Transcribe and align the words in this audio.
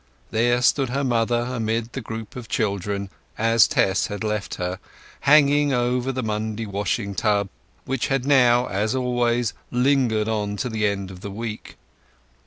There 0.31 0.63
stood 0.63 0.89
her 0.89 1.03
mother 1.03 1.41
amid 1.41 1.93
the 1.93 2.01
group 2.01 2.35
of 2.35 2.49
children, 2.49 3.11
as 3.37 3.67
Tess 3.67 4.07
had 4.07 4.23
left 4.23 4.55
her, 4.55 4.79
hanging 5.19 5.73
over 5.73 6.11
the 6.11 6.23
Monday 6.23 6.65
washing 6.65 7.13
tub, 7.13 7.49
which 7.85 8.07
had 8.07 8.25
now, 8.25 8.65
as 8.65 8.95
always, 8.95 9.53
lingered 9.69 10.27
on 10.27 10.57
to 10.57 10.69
the 10.69 10.87
end 10.87 11.11
of 11.11 11.21
the 11.21 11.29
week. 11.29 11.77